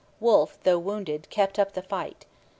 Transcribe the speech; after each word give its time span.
Wolfe, 0.19 0.57
though 0.63 0.79
wounded, 0.79 1.29
kept 1.29 1.59
up 1.59 1.73
the 1.73 1.83
fight. 1.83 2.25